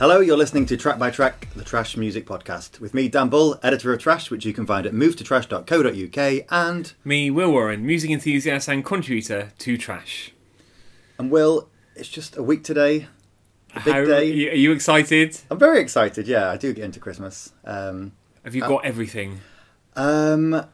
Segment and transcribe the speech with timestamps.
[0.00, 3.60] Hello, you're listening to Track by Track, the Trash Music Podcast, with me, Dan Bull,
[3.62, 8.66] editor of Trash, which you can find at movetotrash.co.uk, and Me, Will Warren, music enthusiast
[8.68, 10.32] and contributor to Trash.
[11.18, 11.68] and Will.
[11.94, 13.08] It's just a week today,
[13.74, 14.48] a big How- day.
[14.50, 15.38] Are you excited?
[15.50, 16.26] I'm very excited.
[16.26, 17.52] Yeah, I do get into Christmas.
[17.66, 18.12] Um,
[18.42, 19.40] Have you got everything?
[19.96, 20.64] um,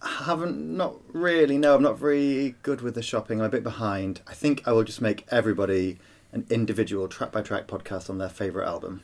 [0.00, 1.58] haven't not really.
[1.58, 3.40] No, I'm not very good with the shopping.
[3.40, 4.20] I'm a bit behind.
[4.28, 5.98] I think I will just make everybody
[6.32, 9.02] an individual track by track podcast on their favorite album.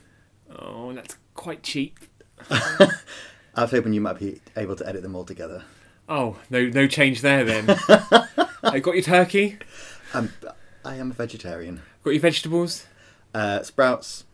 [0.57, 1.99] Oh, that's quite cheap.
[2.49, 5.63] I was hoping you might be able to edit them all together.
[6.07, 7.65] Oh, no, no change there then.
[8.63, 9.57] I got your turkey,
[10.13, 10.31] Um,
[10.83, 11.81] I am a vegetarian.
[12.03, 12.87] got your vegetables,
[13.33, 14.25] Uh, sprouts.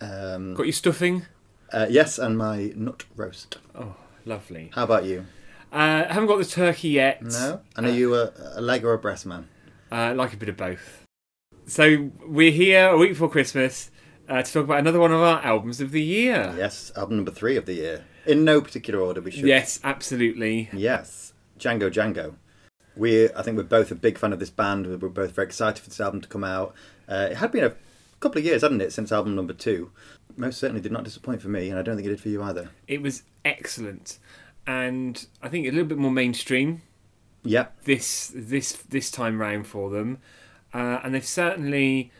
[0.00, 1.24] Um, got your stuffing.
[1.72, 3.58] uh, yes, and my nut roast.
[3.74, 3.94] Oh,
[4.26, 4.70] lovely.
[4.74, 5.24] How about you?
[5.72, 7.22] Uh, haven't got the turkey yet.
[7.22, 7.60] No.
[7.76, 9.48] And are you a, a leg or a breast man?
[9.90, 11.03] Uh, like a bit of both.
[11.66, 13.90] So we're here a week before Christmas
[14.28, 16.54] uh, to talk about another one of our albums of the year.
[16.56, 18.04] Yes, album number three of the year.
[18.26, 19.44] In no particular order, we should.
[19.46, 20.68] Yes, absolutely.
[20.72, 22.34] Yes, Django Django.
[22.96, 24.86] We, I think, we're both a big fan of this band.
[24.86, 26.74] We're both very excited for this album to come out.
[27.08, 27.74] Uh, it had been a
[28.20, 29.90] couple of years, hadn't it, since album number two.
[30.36, 32.42] Most certainly did not disappoint for me, and I don't think it did for you
[32.42, 32.70] either.
[32.86, 34.18] It was excellent,
[34.66, 36.82] and I think a little bit more mainstream
[37.42, 40.18] Yeah, this this this time round for them,
[40.74, 42.10] uh, and they've certainly.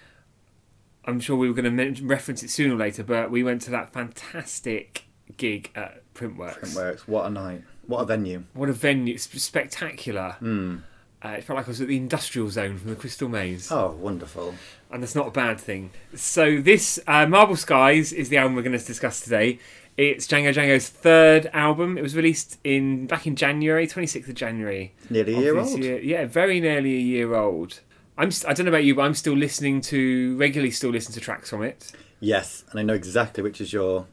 [1.06, 3.70] I'm sure we were going to reference it sooner or later, but we went to
[3.72, 5.04] that fantastic
[5.36, 6.60] gig at Printworks.
[6.60, 7.00] Printworks.
[7.00, 7.62] What a night!
[7.86, 8.44] What a venue!
[8.54, 9.12] What a venue!
[9.14, 10.36] It's spectacular.
[10.38, 10.76] Hmm.
[11.22, 13.96] Uh, it felt like I was at the industrial zone from the Crystal Maze, Oh,
[13.98, 14.54] wonderful!
[14.90, 15.90] and that's not a bad thing.
[16.14, 19.58] So this uh, Marble Skies is the album we're going to discuss today.
[19.96, 21.96] It's Django Django's third album.
[21.96, 24.92] It was released in back in January, 26th of January.
[25.08, 25.78] Nearly a year old.
[25.78, 25.98] year.
[26.00, 27.80] Yeah, very nearly a year old.
[28.16, 28.30] I'm.
[28.30, 30.70] St- I don't know about you, but I'm still listening to regularly.
[30.70, 31.92] Still listen to tracks from it.
[32.20, 34.06] Yes, and I know exactly which is your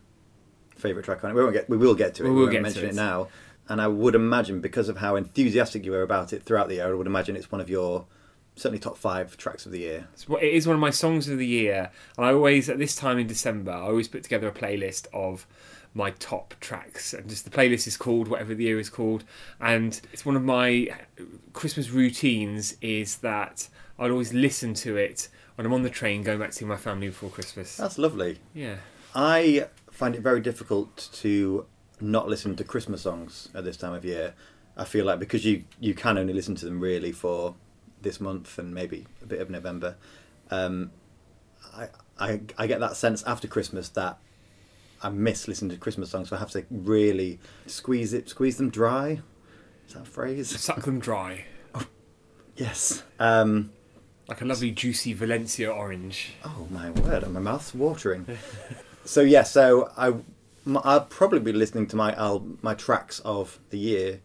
[0.76, 1.34] favourite track on it.
[1.36, 1.70] We won't get.
[1.70, 2.26] We will get to it.
[2.26, 2.90] We We, will won't get to mention it.
[2.90, 3.28] it now.
[3.70, 6.88] And I would imagine, because of how enthusiastic you were about it throughout the year,
[6.92, 8.06] I would imagine it's one of your
[8.56, 10.08] certainly top five tracks of the year.
[10.42, 13.18] It is one of my songs of the year, and I always at this time
[13.18, 15.48] in December I always put together a playlist of
[15.94, 19.24] my top tracks, and just the playlist is called whatever the year is called,
[19.62, 20.90] and it's one of my
[21.54, 23.70] Christmas routines is that
[24.02, 26.76] I'd always listen to it when I'm on the train going back to see my
[26.76, 27.78] family before Christmas.
[27.78, 28.40] That's lovely.
[28.54, 28.78] Yeah,
[29.14, 31.68] I find it very difficult to
[32.00, 34.34] not listen to Christmas songs at this time of year.
[34.76, 37.54] I feel like because you you can only listen to them really for
[38.02, 39.96] this month and maybe a bit of November.
[40.50, 40.90] Um,
[41.76, 44.18] I, I I get that sense after Christmas that
[45.04, 48.72] I miss listening to Christmas songs, so I have to really squeeze it, squeeze them
[48.72, 49.22] dry.
[49.88, 50.60] Is that a phrase?
[50.60, 51.46] suck them dry
[52.56, 53.04] Yes.
[53.20, 53.72] Um,
[54.32, 56.32] like a lovely juicy Valencia orange.
[56.46, 57.28] Oh my word!
[57.28, 58.26] My mouth's watering.
[59.04, 60.14] so yeah, so I
[60.86, 62.16] I'll probably be listening to my
[62.62, 64.22] my tracks of the year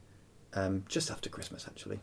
[0.54, 1.98] um, just after Christmas, actually.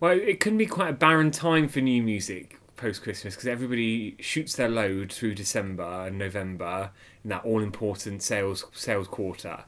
[0.00, 4.16] Well, it can be quite a barren time for new music post Christmas because everybody
[4.20, 6.90] shoots their load through December and November
[7.24, 9.64] in that all important sales sales quarter,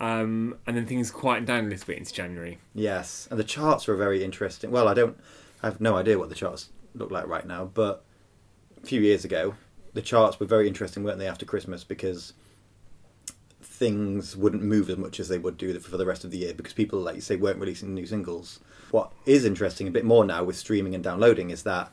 [0.00, 2.58] um, and then things quieten down a little bit into January.
[2.74, 4.72] Yes, and the charts were very interesting.
[4.72, 5.16] Well, I don't,
[5.62, 8.04] I have no idea what the charts look like right now, but
[8.82, 9.54] a few years ago,
[9.94, 11.28] the charts were very interesting, weren't they?
[11.28, 12.32] After Christmas, because
[13.60, 16.54] things wouldn't move as much as they would do for the rest of the year
[16.54, 18.60] because people, like you say, weren't releasing new singles.
[18.90, 21.90] What is interesting a bit more now with streaming and downloading is that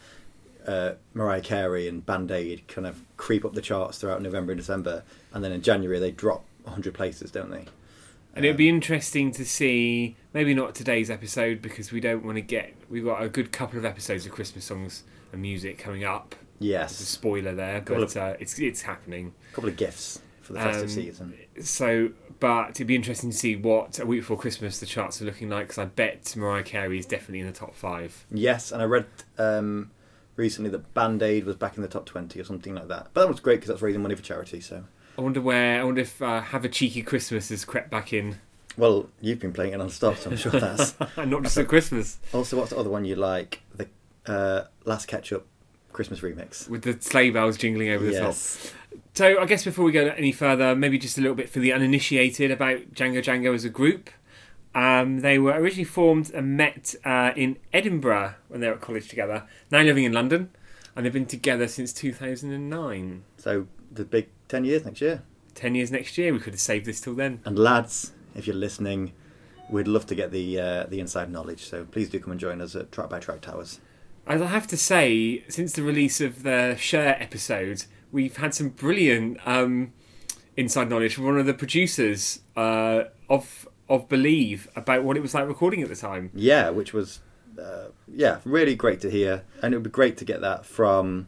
[0.67, 4.59] uh, Mariah Carey and Band Aid kind of creep up the charts throughout November and
[4.59, 7.65] December, and then in January they drop 100 places, don't they?
[8.39, 12.41] And it'd be interesting to see, maybe not today's episode because we don't want to
[12.41, 12.73] get.
[12.89, 16.35] We've got a good couple of episodes of Christmas songs and music coming up.
[16.59, 19.33] There's a Yes, spoiler there, Couple but uh, it's it's happening.
[19.51, 21.33] a couple of gifts for the festive Um, season.
[21.61, 25.25] So, but it'd be interesting to see what a week before Christmas the charts are
[25.25, 28.25] looking like because I bet Mariah Carey is definitely in the top five.
[28.31, 29.05] Yes, and I read
[29.37, 29.91] um,
[30.37, 33.09] recently that Band Aid was back in the top 20 or something like that.
[33.13, 34.85] But that was great because that's raising money for charity, so.
[35.19, 35.81] I wonder where.
[35.81, 38.37] I wonder if uh, "Have a Cheeky Christmas" has crept back in,
[38.77, 40.95] Well, you've been playing it non stop, so I'm sure that's.
[41.17, 43.61] not just at Christmas also, what's the other one you like?
[43.75, 43.89] The
[44.25, 45.45] uh, Las Ketchup
[45.91, 46.69] Christmas remix.
[46.69, 48.27] with the sleigh bells jingling over the top.
[48.27, 48.73] Yes.
[49.13, 51.73] So, I guess before we go any further, maybe just a little bit for the
[51.73, 54.09] uninitiated about Django Django as a group.
[54.73, 59.09] Um, they were originally formed and met uh, in Edinburgh when they were at college
[59.09, 59.43] together.
[59.69, 60.51] Now living in London,
[60.95, 63.23] and they've been together since 2009.
[63.35, 65.23] So, the big 10 years next year.
[65.55, 66.33] 10 years next year.
[66.33, 67.41] We could have saved this till then.
[67.45, 69.13] And lads, if you're listening,
[69.69, 71.65] we'd love to get the uh, the inside knowledge.
[71.65, 73.79] So please do come and join us at Track by Track Towers.
[74.27, 78.69] As I have to say, since the release of the Share episode, we've had some
[78.69, 79.93] brilliant um,
[80.55, 85.33] inside knowledge from one of the producers uh, of of Believe about what it was
[85.33, 86.29] like recording at the time.
[86.33, 87.21] Yeah, which was
[87.59, 91.27] uh, yeah really great to hear, and it would be great to get that from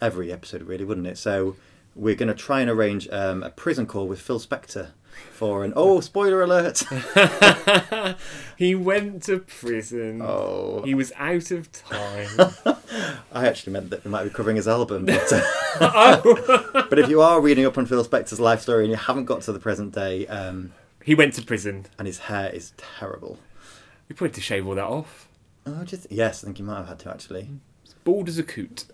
[0.00, 1.18] every episode, really, wouldn't it?
[1.18, 1.56] So
[1.94, 4.90] we're going to try and arrange um, a prison call with Phil Spector
[5.32, 6.82] for an oh spoiler alert.
[8.56, 10.22] he went to prison.
[10.22, 12.28] oh, He was out of time.
[13.32, 15.32] I actually meant that we might be covering his album, but.
[15.32, 16.86] Uh, oh.
[16.88, 19.42] But if you are reading up on Phil Spector's life story and you haven't got
[19.42, 20.72] to the present day, um,
[21.04, 21.86] He went to prison.
[21.98, 23.38] and his hair is terrible.
[24.08, 25.28] We probably had to shave all that off.
[25.66, 27.48] Oh, just yes, I think you might have had to actually.
[28.04, 28.84] Bald as a coot.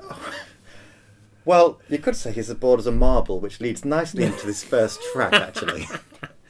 [1.48, 4.62] Well, you could say he's as bored as a marble, which leads nicely into this
[4.62, 5.32] first track.
[5.32, 5.86] Actually,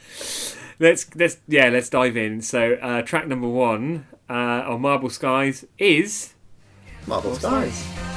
[0.81, 2.43] Let's let's yeah let's dive in.
[2.43, 6.35] So uh, track number one uh, on Marble Skies is
[7.07, 7.75] Marble Skies.
[7.77, 8.08] Says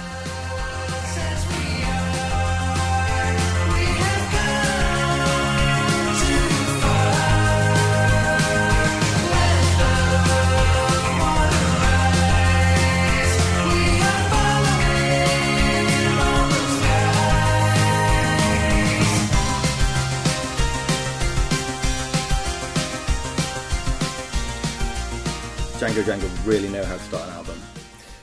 [25.91, 27.61] Django Django really know how to start an album.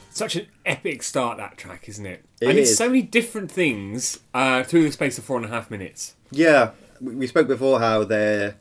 [0.08, 1.36] such an epic start.
[1.36, 2.24] That track, isn't it?
[2.40, 5.50] It and it's so many different things uh, through the space of four and a
[5.50, 6.14] half minutes.
[6.30, 8.56] Yeah, we we spoke before how they're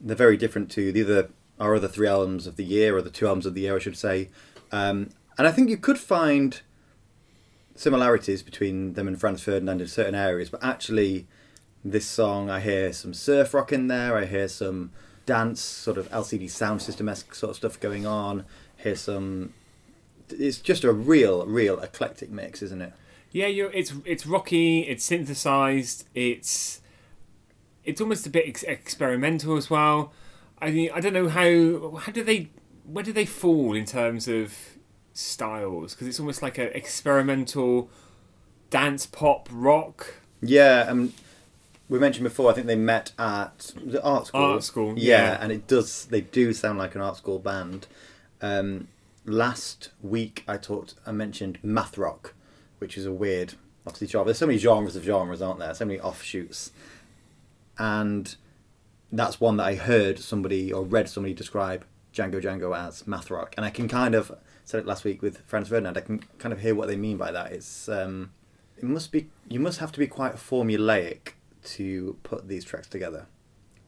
[0.00, 3.10] they're very different to the other our other three albums of the year, or the
[3.10, 4.28] two albums of the year, I should say.
[4.70, 6.60] Um, and I think you could find
[7.74, 11.26] similarities between them and Franz Ferdinand in certain areas, but actually,
[11.84, 14.16] this song I hear some surf rock in there.
[14.16, 14.92] I hear some
[15.26, 18.44] dance, sort of LCD Soundsystem esque sort of stuff going on.
[18.76, 19.52] Here's some.
[20.30, 22.92] It's just a real, real eclectic mix, isn't it?
[23.30, 24.80] Yeah, you're, it's it's rocky.
[24.80, 26.06] It's synthesized.
[26.14, 26.80] It's
[27.84, 30.12] it's almost a bit ex- experimental as well.
[30.60, 32.50] I mean, I don't know how how do they
[32.84, 34.54] where do they fall in terms of
[35.12, 35.94] styles?
[35.94, 37.90] Because it's almost like an experimental
[38.70, 40.14] dance pop rock.
[40.40, 41.12] Yeah, um,
[41.88, 42.50] we mentioned before.
[42.50, 44.40] I think they met at the art school.
[44.40, 45.38] Art school, yeah, yeah.
[45.40, 46.06] and it does.
[46.06, 47.86] They do sound like an art school band.
[48.40, 48.88] Um,
[49.24, 50.94] last week, I talked.
[51.06, 52.34] I mentioned math rock,
[52.78, 53.54] which is a weird,
[53.86, 54.26] obviously genre.
[54.26, 55.74] There's so many genres of genres, aren't there?
[55.74, 56.72] So many offshoots,
[57.78, 58.34] and
[59.12, 63.54] that's one that I heard somebody or read somebody describe Django Django as math rock,
[63.56, 65.96] and I can kind of said it last week with Franz Ferdinand.
[65.96, 67.52] I can kind of hear what they mean by that.
[67.52, 68.32] It's um,
[68.76, 71.34] it must be you must have to be quite formulaic
[71.66, 73.26] to put these tracks together.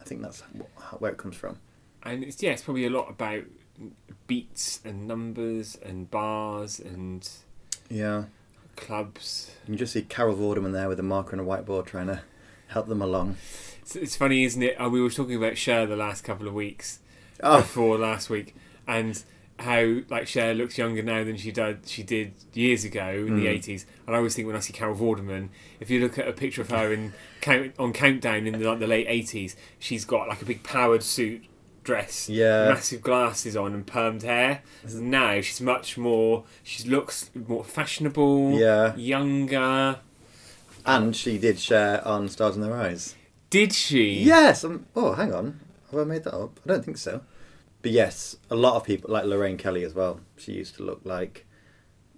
[0.00, 1.58] I think that's wh- how- where it comes from.
[2.02, 3.44] and it's yeah, it's probably a lot about
[4.26, 7.28] beats and numbers and bars and
[7.90, 8.25] Yeah,
[8.76, 9.50] clubs.
[9.64, 12.20] you can just see Carol Vorderman there with a marker and a whiteboard trying to
[12.69, 13.36] help them along.
[13.82, 14.74] It's, it's funny, isn't it?
[14.81, 16.98] Uh, we were talking about Cher the last couple of weeks
[17.42, 18.54] Oh, before last week,
[18.86, 19.22] and
[19.58, 23.46] how like Cher looks younger now than she did she did years ago in the
[23.46, 23.50] Mm.
[23.50, 23.87] eighties.
[24.06, 25.49] And I always think when I see Carol Vorderman,
[25.81, 28.79] if you look at a picture of her in count, on Countdown in the, like,
[28.79, 31.43] the late eighties, she's got like a big powered suit
[31.84, 32.69] dress, Yeah.
[32.69, 34.62] massive glasses on, and permed hair.
[34.94, 36.44] Now she's much more.
[36.62, 38.94] She looks more fashionable, Yeah.
[38.96, 40.00] younger.
[40.86, 43.15] and she did Cher on Stars in Their Eyes.
[43.50, 44.20] Did she?
[44.22, 44.65] Yes.
[44.65, 45.60] Um, oh, hang on.
[45.91, 46.58] Have I made that up?
[46.65, 47.20] I don't think so.
[47.82, 50.20] But yes, a lot of people, like Lorraine Kelly as well.
[50.37, 51.47] She used to look like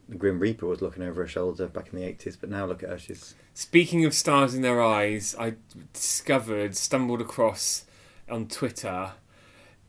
[0.09, 2.37] the Grim Reaper was looking over her shoulder back in the eighties.
[2.37, 2.99] But now look at her.
[2.99, 5.55] She's Speaking of stars in their eyes, I
[5.93, 7.85] discovered, stumbled across
[8.31, 9.13] on Twitter.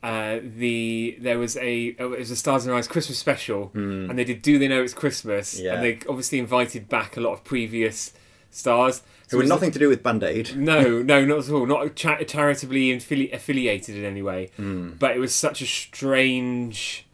[0.03, 3.71] Uh, the there was a oh, it was a stars in their eyes Christmas special,
[3.75, 5.75] and they did "Do They Know It's Christmas?" Yeah.
[5.75, 8.11] and they obviously invited back a lot of previous
[8.51, 9.01] stars.
[9.31, 10.55] who it had nothing to do with Band Aid.
[10.55, 11.65] No, no, not at all.
[11.65, 14.51] Not cha- charitably affili- affiliated in any way.
[14.57, 14.91] Hmm.
[14.99, 17.07] But it was such a strange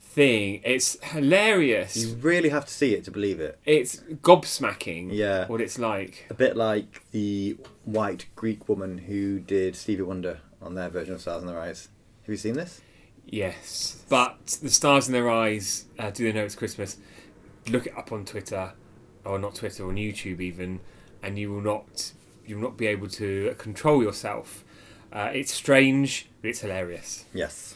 [0.00, 0.60] thing.
[0.64, 1.96] It's hilarious.
[1.96, 3.58] You really have to see it to believe it.
[3.64, 5.08] It's gobsmacking.
[5.12, 5.46] Yeah.
[5.46, 6.26] what it's like.
[6.30, 11.20] A bit like the white Greek woman who did Stevie Wonder on their version of
[11.20, 11.88] Stars in Their Eyes.
[12.22, 12.80] Have you seen this?
[13.24, 15.86] Yes, but the stars in their eyes.
[15.98, 16.98] Uh, do they know it's Christmas?
[17.68, 18.72] Look it up on Twitter,
[19.24, 20.80] or not Twitter, on YouTube even,
[21.22, 22.12] and you will not
[22.46, 24.64] you will not be able to control yourself.
[25.12, 27.24] Uh, it's strange, but it's hilarious.
[27.32, 27.74] Yes.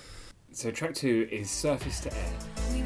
[0.52, 2.85] So track two is Surface to Air.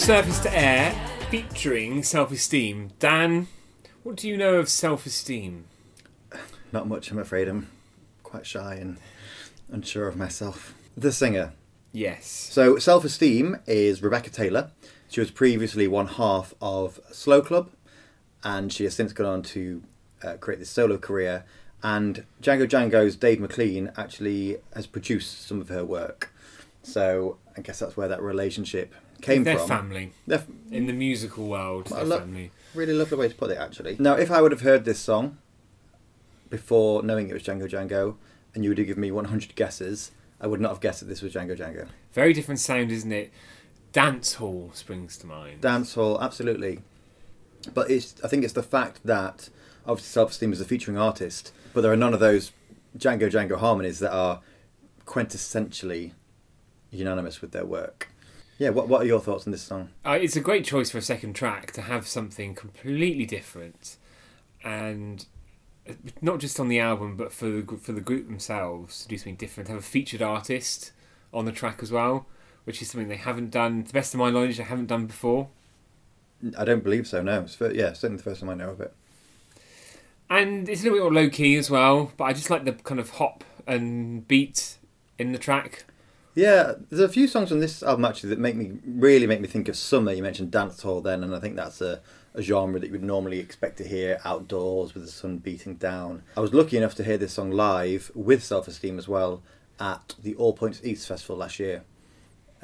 [0.00, 0.94] Surface to Air
[1.28, 2.88] featuring Self Esteem.
[2.98, 3.48] Dan,
[4.02, 5.66] what do you know of self esteem?
[6.72, 7.48] Not much, I'm afraid.
[7.48, 7.68] I'm
[8.22, 8.96] quite shy and
[9.70, 10.74] unsure of myself.
[10.96, 11.52] The singer.
[11.92, 12.26] Yes.
[12.26, 14.70] So, Self Esteem is Rebecca Taylor.
[15.10, 17.70] She was previously one half of Slow Club,
[18.42, 19.82] and she has since gone on to
[20.24, 21.44] uh, create this solo career.
[21.82, 26.32] And Django Django's Dave Maclean actually has produced some of her work.
[26.82, 29.68] So, I guess that's where that relationship came Their from.
[29.68, 30.12] family.
[30.26, 32.50] They're In the musical world, I their love- family.
[32.74, 33.96] Really lovely way to put it, actually.
[33.98, 35.38] Now, if I would have heard this song
[36.48, 38.16] before knowing it was Django Django,
[38.54, 41.20] and you would have given me 100 guesses, I would not have guessed that this
[41.22, 41.88] was Django Django.
[42.12, 43.32] Very different sound, isn't it?
[43.92, 45.60] Dance hall springs to mind.
[45.62, 46.80] Dancehall, absolutely.
[47.74, 49.48] But it's, I think it's the fact that
[49.84, 52.52] obviously Self Esteem is a featuring artist, but there are none of those
[52.96, 54.40] Django Django harmonies that are
[55.06, 56.12] quintessentially
[56.90, 58.08] unanimous with their work.
[58.60, 59.88] Yeah, what, what are your thoughts on this song?
[60.04, 63.96] Uh, it's a great choice for a second track to have something completely different,
[64.62, 65.24] and
[65.88, 69.16] uh, not just on the album, but for the for the group themselves to do
[69.16, 69.70] something different.
[69.70, 70.92] Have a featured artist
[71.32, 72.26] on the track as well,
[72.64, 73.82] which is something they haven't done.
[73.82, 75.48] To the best of my knowledge, they haven't done before.
[76.58, 77.40] I don't believe so, no.
[77.40, 78.92] It's fir- yeah, certainly the first time I know of it.
[80.28, 82.72] And it's a little bit more low key as well, but I just like the
[82.72, 84.76] kind of hop and beat
[85.18, 85.86] in the track.
[86.34, 89.48] Yeah, there's a few songs on this album actually that make me really make me
[89.48, 90.12] think of summer.
[90.12, 92.00] You mentioned dancehall then, and I think that's a,
[92.34, 96.22] a genre that you would normally expect to hear outdoors with the sun beating down.
[96.36, 99.42] I was lucky enough to hear this song live with Self Esteem as well
[99.80, 101.82] at the All Points East Festival last year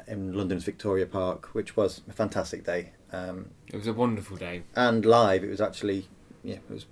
[0.07, 2.91] in London's Victoria Park, which was a fantastic day.
[3.11, 4.63] Um, It was a wonderful day.
[4.75, 6.07] and live, it was actually
[6.43, 6.85] yeah, it was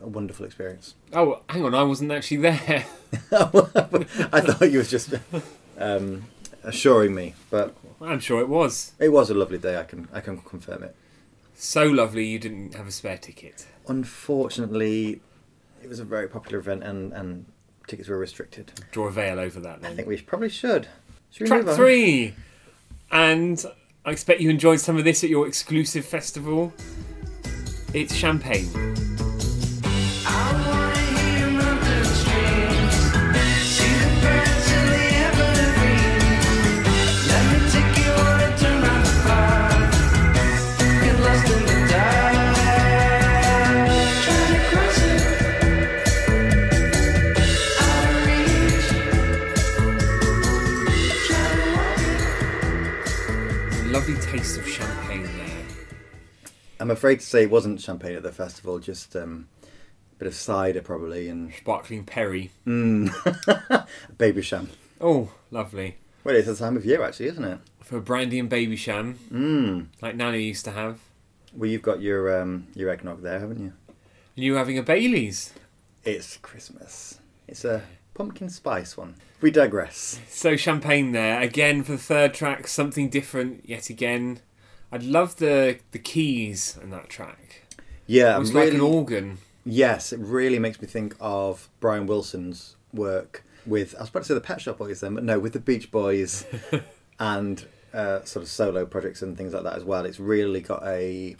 [0.00, 0.94] a wonderful experience.
[1.12, 2.86] Oh, hang on, I wasn't actually there.
[3.32, 5.12] I thought you was just
[5.82, 6.26] um,
[6.62, 8.92] assuring me, but I'm sure it was.
[8.98, 9.78] it was a lovely day.
[9.78, 10.94] I can I can confirm it.
[11.54, 13.66] So lovely you didn't have a spare ticket.
[13.88, 15.20] Unfortunately,
[15.82, 17.46] it was a very popular event and, and
[17.86, 18.72] tickets were restricted.
[18.90, 19.92] Draw a veil over that Then.
[19.92, 20.88] I think we probably should.
[21.30, 21.76] Should we Track move on?
[21.76, 22.34] three!
[23.10, 23.64] And
[24.04, 26.72] I expect you enjoyed some of this at your exclusive festival.
[27.94, 29.11] It's champagne.
[56.82, 60.34] I'm afraid to say it wasn't champagne at the festival, just um, a bit of
[60.34, 62.50] cider probably and Sparkling Perry.
[62.66, 63.08] mm,
[64.18, 64.66] Babycham.
[65.00, 65.96] Oh, lovely.
[66.24, 67.58] Well, it's the time of year actually, isn't it?
[67.80, 69.86] For brandy and Babycham, Mm.
[70.00, 70.98] like Nana used to have.
[71.52, 73.72] Well, you've got your um, your eggnog there, haven't you?
[74.36, 75.52] And you having a Bailey's.
[76.04, 77.20] It's Christmas.
[77.46, 77.82] It's a
[78.14, 79.14] pumpkin spice one.
[79.40, 80.18] We digress.
[80.28, 84.40] So champagne there again for the third track, something different yet again.
[84.92, 87.62] I love the the keys in that track.
[88.06, 89.38] Yeah, It was really, like an organ.
[89.64, 94.26] Yes, it really makes me think of Brian Wilson's work with, I was about to
[94.26, 96.44] say the Pet Shop Boys then, but no, with the Beach Boys
[97.18, 100.04] and uh, sort of solo projects and things like that as well.
[100.04, 101.36] It's really got a.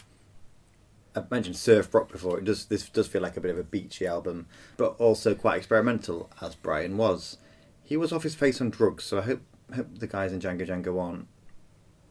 [1.15, 2.39] I mentioned surf rock before.
[2.39, 2.65] It does.
[2.65, 6.55] This does feel like a bit of a beachy album, but also quite experimental, as
[6.55, 7.37] Brian was.
[7.83, 9.41] He was off his face on drugs, so I hope
[9.75, 11.27] hope the guys in Django Django aren't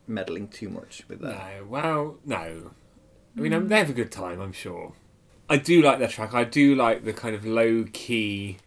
[0.06, 1.36] meddling too much with that.
[1.60, 2.70] No, well, no.
[3.36, 4.92] I mean, um, they have a good time, I'm sure.
[5.48, 6.34] I do like that track.
[6.34, 8.58] I do like the kind of low key,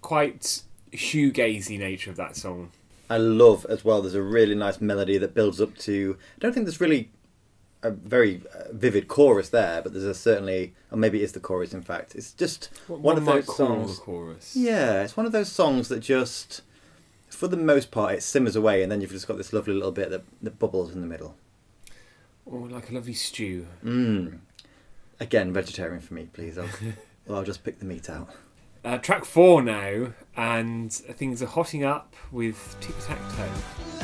[0.00, 0.62] quite
[0.92, 2.70] shoegazy nature of that song.
[3.10, 4.00] I love as well.
[4.02, 6.16] There's a really nice melody that builds up to.
[6.36, 7.10] I don't think there's really
[7.82, 11.40] a very uh, vivid chorus there, but there's a certainly, or maybe it is the
[11.40, 11.74] chorus.
[11.74, 13.98] In fact, it's just What one of those songs.
[13.98, 14.54] chorus.
[14.56, 16.62] Yeah, it's one of those songs that just,
[17.32, 19.92] for the most part, it simmers away, and then you've just got this lovely little
[19.92, 21.34] bit that, that bubbles in the middle.
[22.44, 23.66] Or like a lovely stew.
[23.84, 24.38] Mm.
[25.20, 26.58] Again, vegetarian for me, please.
[26.58, 26.68] I'll,
[27.26, 28.28] well, I'll just pick the meat out.
[28.84, 34.01] Uh, track four now, and things are hotting up with tic tac toe.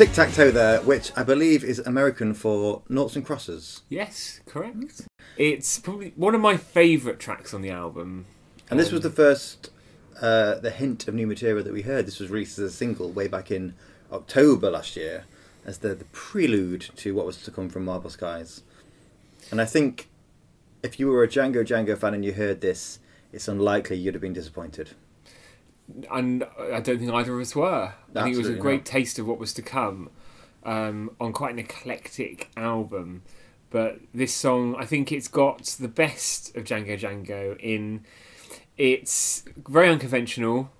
[0.00, 3.82] Tic tac toe there, which I believe is American for noughts and crosses.
[3.90, 5.02] Yes, correct.
[5.36, 8.24] It's probably one of my favourite tracks on the album.
[8.70, 9.68] And this was Um, the first,
[10.18, 12.06] uh, the hint of new material that we heard.
[12.06, 13.74] This was released as a single way back in
[14.10, 15.26] October last year,
[15.66, 18.62] as the, the prelude to what was to come from Marble Skies.
[19.50, 20.08] And I think
[20.82, 23.00] if you were a Django Django fan and you heard this,
[23.34, 24.92] it's unlikely you'd have been disappointed.
[26.10, 27.92] and I don't think either of us were.
[28.14, 28.86] I think it was a great not.
[28.86, 30.10] taste of what was to come
[30.64, 33.22] um, on quite an eclectic album.
[33.70, 38.04] But this song, I think it's got the best of Django Django in.
[38.76, 40.70] It's very unconventional.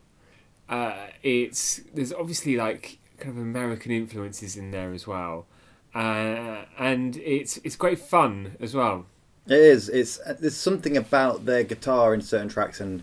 [0.69, 5.47] Uh, it's there's obviously like kind of American influences in there as well,
[5.95, 9.07] uh, and it's it's great fun as well.
[9.47, 9.89] It is.
[9.89, 13.03] It's there's something about their guitar in certain tracks, and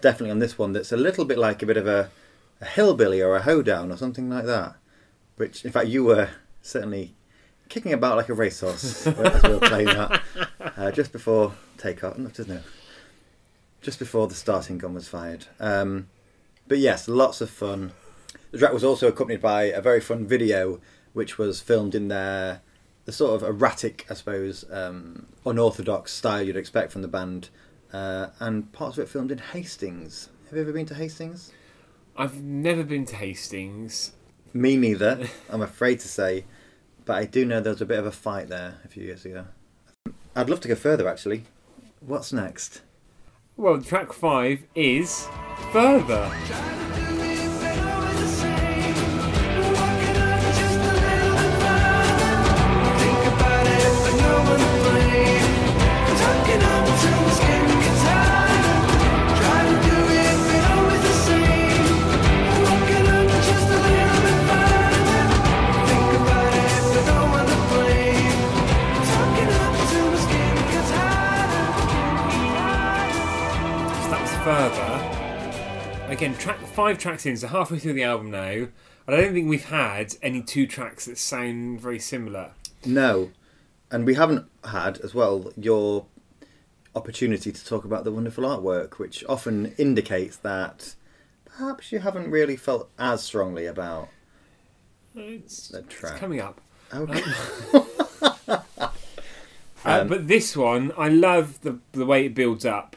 [0.00, 2.10] definitely on this one, that's a little bit like a bit of a,
[2.60, 4.76] a hillbilly or a hoedown or something like that.
[5.36, 6.30] Which, in fact, you were
[6.62, 7.14] certainly
[7.68, 10.22] kicking about like a racehorse as we were playing that
[10.76, 12.18] uh, just before takeoff.
[12.18, 12.60] No, no,
[13.80, 15.46] just before the starting gun was fired.
[15.60, 16.08] Um,
[16.68, 17.92] but yes, lots of fun.
[18.50, 20.80] The track was also accompanied by a very fun video,
[21.12, 22.62] which was filmed in their
[23.04, 27.50] the sort of erratic, I suppose, um, unorthodox style you'd expect from the band,
[27.92, 30.28] uh, and parts of it filmed in Hastings.
[30.46, 31.52] Have you ever been to Hastings?
[32.18, 34.12] I've never been to Hastings.
[34.54, 36.46] Me neither, I'm afraid to say,
[37.04, 39.26] but I do know there was a bit of a fight there a few years
[39.26, 39.46] ago.
[40.34, 41.44] I'd love to go further, actually.
[42.00, 42.80] What's next?
[43.56, 45.28] Well, track five is
[45.72, 47.05] Further.
[76.16, 78.48] Again, track five tracks in, so halfway through the album now.
[78.48, 78.70] And
[79.06, 82.52] I don't think we've had any two tracks that sound very similar.
[82.86, 83.32] No,
[83.90, 86.06] and we haven't had as well your
[86.94, 90.94] opportunity to talk about the wonderful artwork, which often indicates that
[91.44, 94.08] perhaps you haven't really felt as strongly about.
[95.14, 96.16] It's, The it's track.
[96.16, 96.62] coming up.
[96.94, 97.22] Okay.
[99.84, 102.95] Uh, Um, but this one, I love the the way it builds up,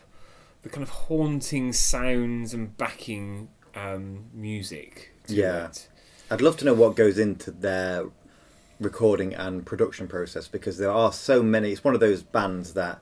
[0.69, 5.12] the kind of haunting sounds and backing um, music.
[5.27, 5.67] To Yeah.
[5.67, 5.88] it.
[6.32, 8.05] I'd love to know what goes into their
[8.79, 11.71] recording and production process because there are so many.
[11.71, 13.01] It's one of those bands that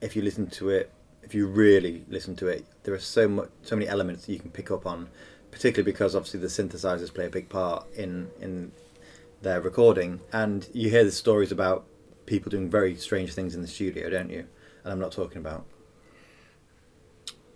[0.00, 3.50] if you listen to it, if you really listen to it, there are so much,
[3.62, 5.08] so many elements that you can pick up on.
[5.50, 8.72] Particularly because obviously the synthesizers play a big part in in
[9.42, 11.86] their recording, and you hear the stories about
[12.26, 14.46] people doing very strange things in the studio, don't you?
[14.82, 15.64] And I'm not talking about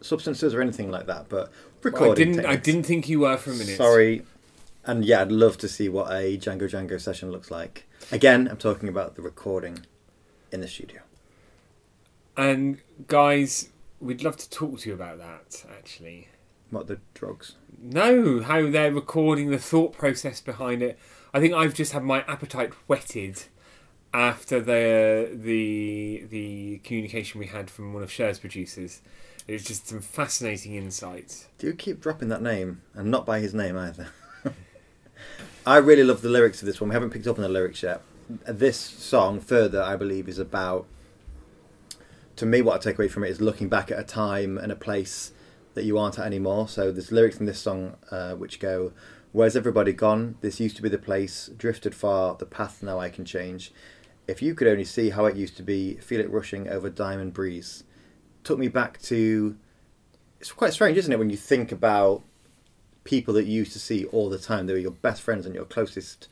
[0.01, 2.11] substances or anything like that, but Well, recording.
[2.11, 2.47] I didn't.
[2.47, 3.77] I didn't think you were for a minute.
[3.77, 4.23] Sorry.
[4.85, 7.85] And yeah, I'd love to see what a Django Django session looks like.
[8.11, 9.81] Again, I'm talking about the recording
[10.51, 11.03] in the studio.
[12.37, 13.69] And guys,
[14.01, 15.65] we'd love to talk to you about that.
[15.77, 16.29] Actually,
[16.71, 17.57] What the drugs?
[17.81, 20.99] no, how they're recording the thought process behind it.
[21.35, 23.43] I think I've just had my appetite whetted
[24.15, 29.03] after the the the communication we had from one of Cher's producers.
[29.49, 31.49] It's just some fascinating insights.
[31.57, 34.09] Do you keep dropping that name and not by his name either?
[35.67, 36.91] I really love the lyrics of this one.
[36.91, 38.03] We haven't picked up on the lyrics yet.
[38.47, 40.87] This song, further, I believe, is about.
[42.37, 44.71] To me, what I take away from it is looking back at a time and
[44.71, 45.33] a place
[45.73, 46.69] that you aren't at anymore.
[46.69, 48.93] So there's lyrics in this song uh, which go,
[49.33, 50.37] "Where's everybody gone?
[50.43, 51.49] This used to be the place.
[51.57, 52.35] Drifted far.
[52.35, 53.73] The path now I can change.
[54.27, 57.33] If you could only see how it used to be, feel it rushing over diamond
[57.33, 57.85] breeze."
[58.45, 59.57] Took me back to
[60.41, 62.23] it's quite strange, isn't it, when you think about
[63.05, 64.67] people that you used to see all the time.
[64.67, 66.29] They were your best friends and your closest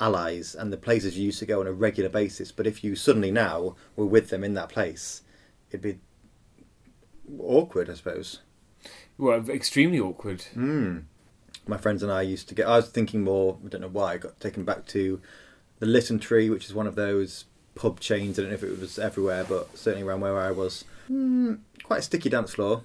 [0.00, 2.52] allies, and the places you used to go on a regular basis.
[2.52, 5.22] But if you suddenly now were with them in that place,
[5.70, 5.98] it'd be
[7.38, 8.40] awkward, I suppose.
[9.16, 10.44] Well, extremely awkward.
[10.54, 11.04] Mm.
[11.66, 12.66] My friends and I used to get.
[12.66, 13.58] I was thinking more.
[13.64, 14.14] I don't know why.
[14.14, 15.20] I got taken back to
[15.78, 18.38] the Litten Tree, which is one of those pub chains.
[18.38, 20.84] I don't know if it was everywhere, but certainly around where I was.
[21.10, 22.82] Mm, quite a sticky dance floor,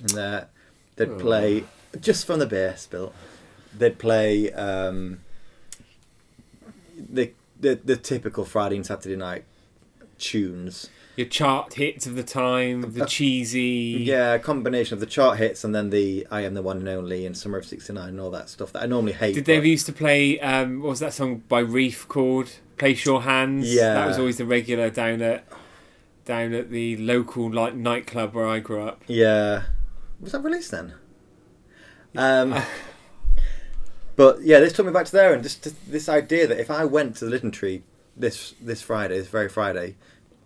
[0.00, 0.48] and there
[0.96, 1.18] they'd Oh.
[1.18, 1.64] play
[2.00, 3.12] just from the beer spill.
[3.76, 5.20] They'd play um,
[6.96, 9.44] the, the the typical Friday and Saturday night
[10.18, 13.98] tunes, your chart hits of the time, the cheesy.
[14.00, 16.88] Yeah, a combination of the chart hits and then the I Am the One and
[16.88, 19.34] Only and Summer of '69 and all that stuff that I normally hate.
[19.34, 20.38] Did they ever used to play?
[20.40, 23.66] Um, what was that song by Reef called "Place Your Hands"?
[23.74, 23.94] Yeah.
[23.94, 25.44] that was always the regular down at
[26.26, 29.02] down at the local like nightclub where I grew up.
[29.06, 29.62] Yeah.
[30.20, 30.92] Was that released then?
[32.14, 32.54] Um,
[34.16, 36.84] but yeah, this took me back to there, and just this idea that if I
[36.84, 37.82] went to the Litten Tree
[38.16, 39.96] this this Friday, this very Friday,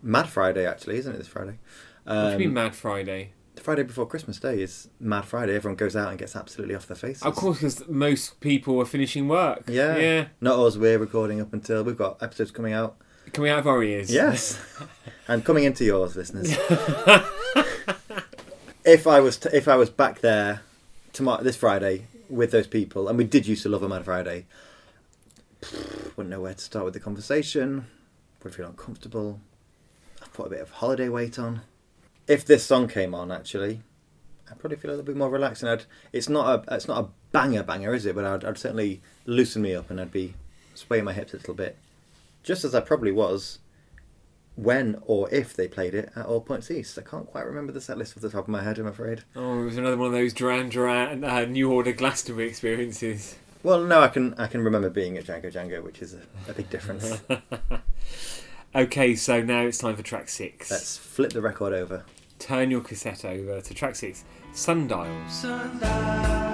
[0.01, 1.17] Mad Friday actually, isn't it?
[1.17, 1.57] This Friday.
[2.03, 3.33] What Um, do you mean Mad Friday?
[3.55, 5.55] The Friday before Christmas Day is Mad Friday.
[5.55, 7.21] Everyone goes out and gets absolutely off their faces.
[7.23, 9.63] Of course, because most people are finishing work.
[9.67, 9.97] Yeah.
[9.97, 10.25] yeah.
[10.39, 10.77] Not us.
[10.77, 12.95] We're recording up until we've got episodes coming out.
[13.33, 14.11] Coming we have our ears.
[14.11, 14.59] Yes,
[15.27, 16.51] and coming into yours, listeners.
[18.85, 20.61] if I was to, if I was back there
[21.13, 24.45] tomorrow this Friday with those people, and we did used to love them on Friday,
[26.15, 27.87] wouldn't know where to start with the conversation.
[28.43, 29.39] Would feel uncomfortable.
[30.21, 31.61] I've put a bit of holiday weight on.
[32.27, 33.81] If this song came on, actually,
[34.49, 35.63] I'd probably feel a little bit more relaxed.
[35.63, 38.15] And I'd, it's not a it's not a banger banger, is it?
[38.15, 40.33] But I'd, I'd certainly loosen me up, and I'd be
[40.73, 41.77] swaying my hips a little bit,
[42.43, 43.59] just as I probably was
[44.55, 46.97] when or if they played it at All Points East.
[46.97, 49.23] I can't quite remember the set list off the top of my head, I'm afraid.
[49.35, 53.37] Oh, it was another one of those Duran Duran uh, New Order Glastonbury experiences.
[53.63, 56.53] Well, no, I can I can remember being at Django Django, which is a, a
[56.53, 57.21] big difference.
[58.73, 62.05] Okay, so now it's time for track 6 Let's flip the record over.
[62.39, 64.23] Turn your cassette over to track six,
[64.53, 65.45] Sundials.
[65.45, 66.50] I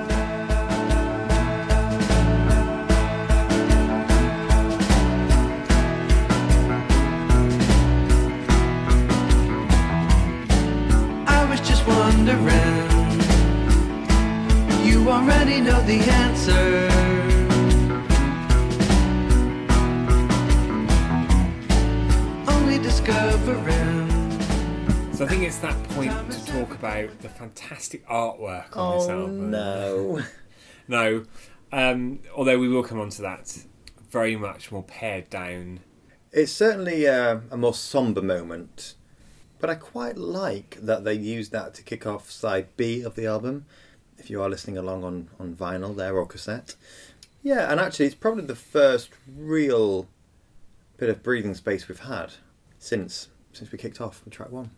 [25.67, 29.51] that point to talk about the fantastic artwork on this Oh album.
[29.51, 30.21] no!
[30.89, 31.25] No,
[31.73, 33.65] um, although we will come on to that.
[34.09, 35.81] Very much more pared down.
[36.31, 38.93] It's certainly uh, a more somber moment,
[39.59, 43.25] but I quite like that they used that to kick off side B of the
[43.25, 43.65] album.
[44.17, 46.75] If you are listening along on, on vinyl there or cassette,
[47.43, 50.07] yeah, and actually it's probably the first real
[50.95, 52.35] bit of breathing space we've had
[52.79, 54.69] since since we kicked off with track one.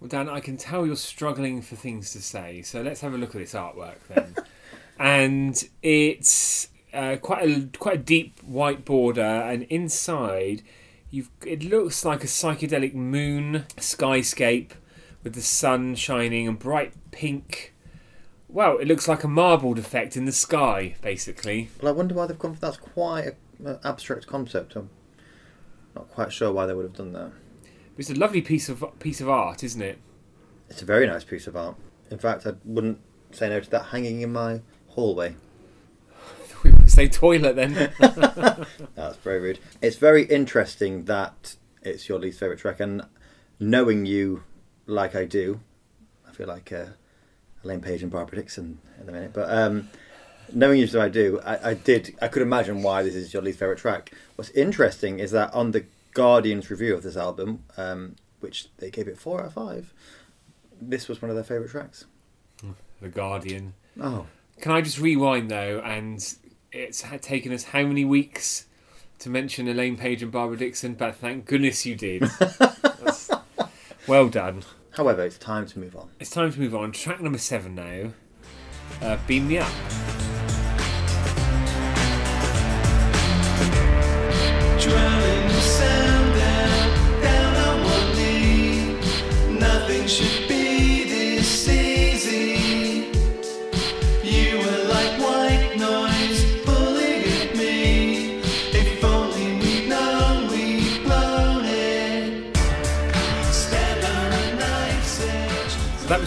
[0.00, 3.18] Well, Dan, I can tell you're struggling for things to say, so let's have a
[3.18, 4.36] look at this artwork then.
[4.98, 10.62] and it's uh, quite a quite a deep white border, and inside
[11.10, 14.72] you've it looks like a psychedelic moon skyscape
[15.22, 17.72] with the sun shining and bright pink.
[18.48, 21.70] Well, it looks like a marbled effect in the sky, basically.
[21.80, 24.76] Well, I wonder why they've gone for that's quite an abstract concept.
[24.76, 24.88] I'm
[25.94, 27.32] not quite sure why they would have done that.
[27.98, 29.98] It's a lovely piece of piece of art, isn't it?
[30.68, 31.76] It's a very nice piece of art.
[32.10, 35.34] In fact, I wouldn't say no to that hanging in my hallway.
[36.64, 37.92] We would say toilet then.
[38.94, 39.60] That's very rude.
[39.80, 43.02] It's very interesting that it's your least favourite track, and
[43.60, 44.42] knowing you
[44.86, 45.60] like I do,
[46.26, 46.86] I feel like uh,
[47.62, 49.90] Elaine Paige and Barbara Dickson at the minute, but um,
[50.52, 53.42] knowing you as I do, I, I did, I could imagine why this is your
[53.42, 54.12] least favourite track.
[54.36, 55.84] What's interesting is that on the
[56.16, 59.92] Guardian's review of this album, um, which they gave it four out of five,
[60.80, 62.06] this was one of their favourite tracks.
[63.00, 63.74] the Guardian.
[64.00, 64.26] Oh,
[64.60, 65.80] Can I just rewind though?
[65.84, 66.18] And
[66.72, 68.66] it's taken us how many weeks
[69.18, 72.24] to mention Elaine Paige and Barbara Dickson, but thank goodness you did.
[74.06, 74.62] Well done.
[74.92, 76.10] however, it's time to move on.
[76.20, 76.92] It's time to move on.
[76.92, 78.12] Track number seven now.
[79.02, 80.15] Uh, Beam me up.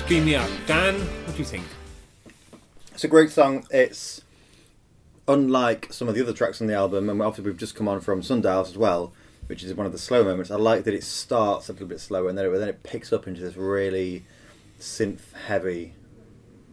[0.10, 0.50] Beam me up.
[0.66, 1.66] Dan, what do you think?
[2.94, 3.68] It's a great song.
[3.70, 4.24] It's
[5.28, 8.02] unlike some of the other tracks on the album, and obviously we've just come on
[8.02, 9.14] from Sundials as well,
[9.46, 10.50] which is one of the slow moments.
[10.50, 13.14] I like that it starts a little bit slower and then it, then it picks
[13.14, 14.26] up into this really
[14.80, 15.94] synth heavy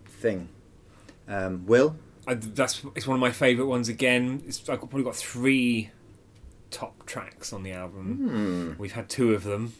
[0.06, 0.48] thing.
[1.28, 1.94] Um, Will,
[2.26, 4.44] I, that's it's one of my favourite ones again.
[4.46, 5.90] It's, I've probably got three
[6.70, 8.76] top tracks on the album.
[8.78, 9.74] We've had two of them.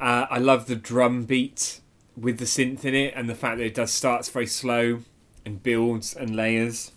[0.00, 1.81] Uh, I love the drum beat
[2.16, 5.00] with the synth in it, and the fact that it does starts very slow
[5.44, 6.92] and builds and layers.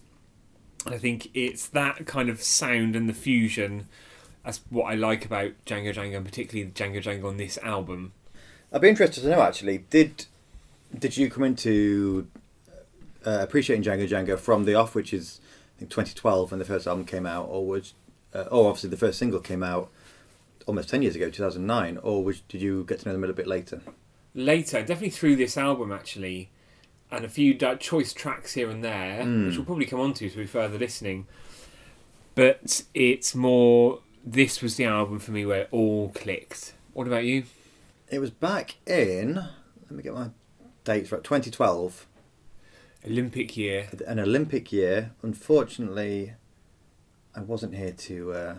[0.86, 3.88] I think it's that kind of sound and the fusion
[4.46, 8.14] that's what I like about Django Django, and particularly Django Django on this album.
[8.72, 9.80] I'd be interested to know actually.
[9.90, 10.26] Did
[10.98, 12.28] did you come into
[13.26, 15.42] uh, appreciating Django Django from the off, which is
[15.76, 17.94] I think 2012 when the first album came out, or was
[18.34, 19.90] uh, oh obviously the first single came out
[20.68, 23.36] almost 10 years ago, 2009, or was, did you get to know them a little
[23.36, 23.82] bit later?
[24.36, 26.50] Later, definitely through this album actually,
[27.10, 29.48] and a few choice tracks here and there, Mm.
[29.48, 31.26] which we'll probably come on to through further listening.
[32.36, 34.02] But it's more.
[34.26, 36.74] This was the album for me where it all clicked.
[36.94, 37.44] What about you?
[38.10, 40.30] It was back in let me get my
[40.84, 42.06] dates right 2012,
[43.06, 43.88] Olympic year.
[44.08, 45.12] an Olympic year.
[45.22, 46.34] Unfortunately,
[47.36, 48.34] I wasn't here to.
[48.34, 48.56] Uh,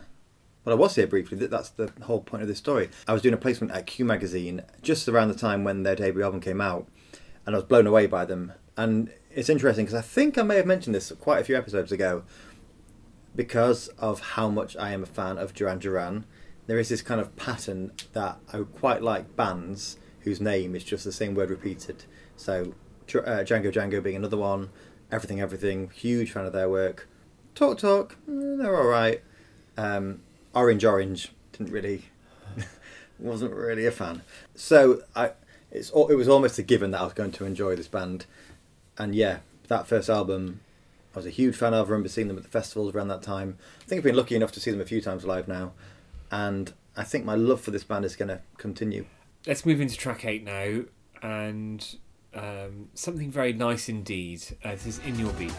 [0.67, 1.39] well, I was here briefly.
[1.39, 2.91] That- That's the whole point of this story.
[3.09, 6.23] I was doing a placement at Q Magazine just around the time when their debut
[6.23, 6.87] album came out,
[7.47, 8.53] and I was blown away by them.
[8.77, 11.93] And it's interesting because I think I may have mentioned this quite a few episodes
[11.93, 12.25] ago.
[13.35, 16.25] Because of how much I am a fan of Duran Duran,
[16.67, 21.05] there is this kind of pattern that I quite like bands whose name is just
[21.05, 22.05] the same word repeated.
[22.37, 22.75] So,
[23.15, 24.71] uh, Django Django being another one,
[25.13, 27.09] Everything Everything, huge fan of their work.
[27.55, 29.23] Talk Talk, eh, they're alright.
[29.77, 30.23] Um,
[30.57, 32.07] Orange Orange, didn't really,
[33.19, 34.23] wasn't really a fan.
[34.55, 35.33] So, I,
[35.71, 38.27] it's it was almost a given that I was going to enjoy this band.
[38.99, 39.39] And yeah,
[39.69, 40.61] that first album,
[41.15, 41.89] I was a huge fan of.
[41.89, 43.59] I remember seeing them at the festivals around that time.
[43.83, 45.73] I think I've been lucky enough to see them a few times live now.
[46.31, 49.05] And I think my love for this band is going to continue.
[49.47, 50.85] Let's move into track eight now,
[51.23, 51.97] and
[52.35, 54.43] um, something very nice indeed.
[54.65, 55.53] Uh, this is in your beat.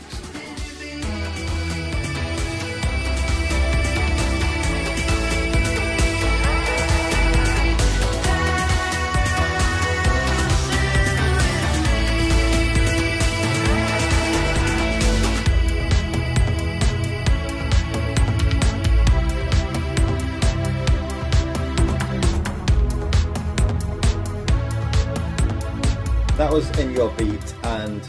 [26.57, 28.01] Was in your beat, and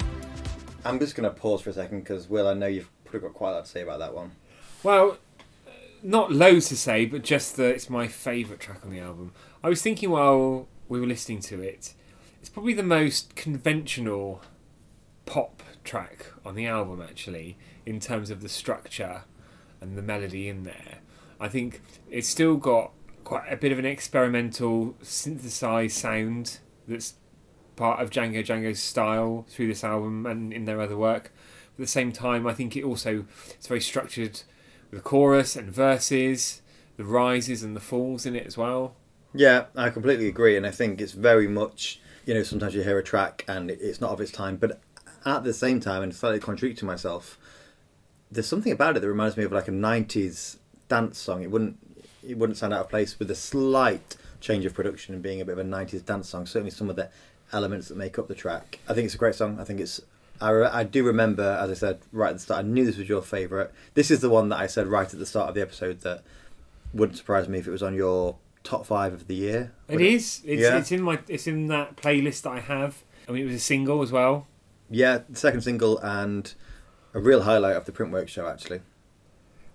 [0.82, 3.34] I'm just going to pause for a second because, Will, I know you've probably got
[3.34, 4.30] quite a lot to say about that one.
[4.82, 5.18] Well,
[6.02, 9.32] not loads to say, but just that it's my favourite track on the album.
[9.62, 11.92] I was thinking while we were listening to it,
[12.40, 14.40] it's probably the most conventional
[15.26, 19.24] pop track on the album, actually, in terms of the structure
[19.82, 21.00] and the melody in there.
[21.38, 22.92] I think it's still got
[23.24, 27.12] quite a bit of an experimental synthesized sound that's
[27.78, 31.26] part of Django Django's style through this album and in their other work.
[31.26, 34.42] At the same time, I think it also it's very structured
[34.90, 36.60] with chorus and verses,
[36.96, 38.96] the rises and the falls in it as well.
[39.32, 42.98] Yeah, I completely agree, and I think it's very much you know sometimes you hear
[42.98, 44.80] a track and it's not of its time, but
[45.24, 47.38] at the same time, and slightly contradict to myself,
[48.30, 51.42] there's something about it that reminds me of like a '90s dance song.
[51.42, 51.78] It wouldn't
[52.26, 55.44] it wouldn't sound out of place with a slight change of production and being a
[55.44, 56.46] bit of a '90s dance song.
[56.46, 57.10] Certainly, some of the
[57.52, 58.78] elements that make up the track.
[58.88, 59.58] I think it's a great song.
[59.61, 60.00] I think it's.
[60.40, 62.96] I, re- I do remember, as I said right at the start, I knew this
[62.96, 63.70] was your favourite.
[63.94, 66.22] This is the one that I said right at the start of the episode that
[66.94, 69.72] wouldn't surprise me if it was on your top five of the year.
[69.88, 70.40] It is.
[70.44, 70.78] It's, Yeah.
[70.78, 71.18] it's in my.
[71.28, 73.02] It's in that playlist that I have.
[73.28, 74.46] I mean, it was a single as well.
[74.90, 76.54] Yeah, the second single and
[77.12, 78.46] a real highlight of the Printwork show.
[78.48, 78.80] Actually,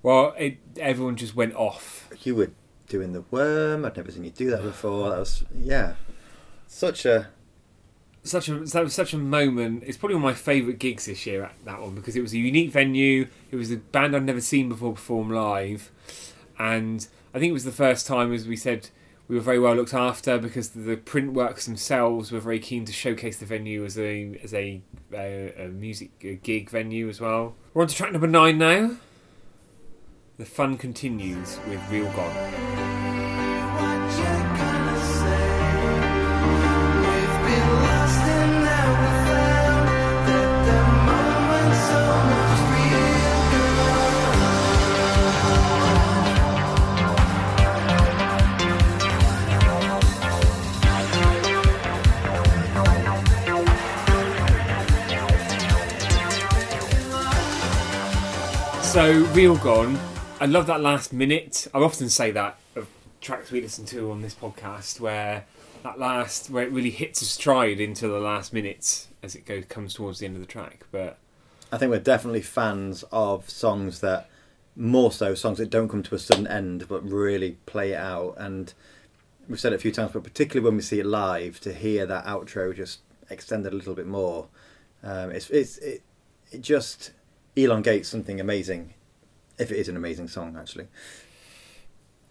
[0.02, 2.10] Well, it, everyone just went off.
[2.24, 2.52] you were
[2.88, 3.86] doing the worm.
[3.86, 5.10] I'd never seen you do that before.
[5.10, 5.96] That was yeah,
[6.68, 7.28] such a
[8.26, 9.84] Such a that was such a moment.
[9.86, 11.44] It's probably one of my favourite gigs this year.
[11.44, 13.28] At that one because it was a unique venue.
[13.52, 15.92] It was a band I'd never seen before perform live,
[16.58, 18.90] and I think it was the first time, as we said,
[19.28, 23.38] we were very well looked after because the Printworks themselves were very keen to showcase
[23.38, 24.82] the venue as a as a,
[25.14, 27.56] a, a music gig venue as well.
[27.74, 28.98] We're on to track number nine now.
[30.38, 32.83] The fun continues with Real Gone.
[58.94, 60.00] So, Real Gone,
[60.40, 61.68] I love that last minute.
[61.74, 62.88] I often say that of
[63.22, 65.46] tracks we listen to on this podcast, where
[65.82, 69.66] that last, where it really hits a stride into the last minutes as it goes
[69.66, 70.86] comes towards the end of the track.
[70.92, 71.18] But
[71.72, 74.30] I think we're definitely fans of songs that
[74.76, 78.36] more so songs that don't come to a sudden end but really play it out
[78.38, 78.76] and
[79.50, 82.06] we've said it a few times but particularly when we see it live to hear
[82.06, 83.00] that outro just
[83.32, 84.48] extended a little bit more
[85.04, 86.02] um, it's, it's it,
[86.52, 87.12] it just
[87.56, 88.94] elongates something amazing
[89.58, 90.88] if it is an amazing song actually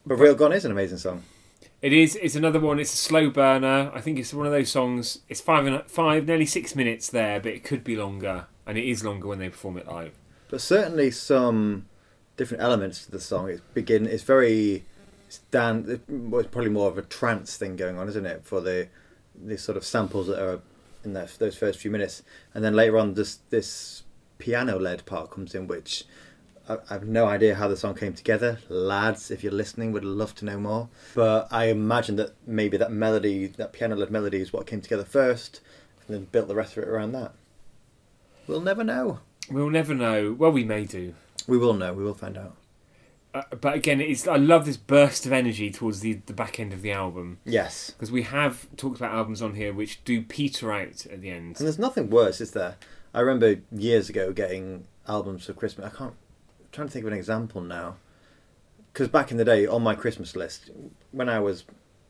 [0.05, 1.23] But Real Gone is an amazing song.
[1.81, 2.15] It is.
[2.17, 2.79] It's another one.
[2.79, 3.91] It's a slow burner.
[3.93, 5.19] I think it's one of those songs.
[5.29, 8.89] It's five and five, nearly six minutes there, but it could be longer, and it
[8.89, 10.13] is longer when they perform it live.
[10.49, 11.87] But certainly some
[12.37, 13.49] different elements to the song.
[13.51, 14.07] It's begin.
[14.07, 14.85] It's very.
[15.27, 15.85] It's dan.
[15.89, 18.45] It's probably more of a trance thing going on, isn't it?
[18.45, 18.87] For the
[19.35, 20.61] the sort of samples that are
[21.05, 22.23] in that, those first few minutes,
[22.55, 24.05] and then later on, this this
[24.43, 26.05] piano led part comes in, which
[26.69, 28.59] I, I have no idea how the song came together.
[28.69, 30.89] Lads, if you're listening, would love to know more.
[31.15, 35.05] But I imagine that maybe that melody, that piano led melody, is what came together
[35.05, 35.61] first,
[36.05, 37.35] and then built the rest of it around that.
[38.49, 39.21] We'll never know.
[39.49, 40.33] We'll never know.
[40.33, 41.15] Well, we may do.
[41.47, 41.93] We will know.
[41.93, 42.57] We will find out.
[43.35, 44.29] Uh, but again, it's.
[44.29, 47.91] I love this burst of energy towards the the back end of the album Yes.
[47.91, 51.57] because we have talked about albums on here which do peter out at the end.
[51.59, 52.77] And there's nothing worse, is there?
[53.15, 55.87] I remember years ago getting albums for Christmas.
[55.93, 56.13] I can't.
[56.61, 57.97] I'm trying to think of an example now.
[58.93, 60.71] Because back in the day, on my Christmas list,
[61.13, 61.65] when I was